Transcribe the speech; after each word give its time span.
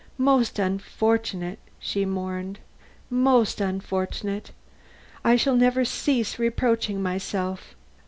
Most 0.17 0.57
unfortunate!" 0.57 1.59
she 1.79 2.05
mourned, 2.05 2.57
"most 3.11 3.61
unfortunate! 3.61 4.49
I 5.23 5.35
shall 5.35 5.55
never 5.55 5.85
cease 5.85 6.39
reproaching 6.39 7.03
myself. 7.03 7.75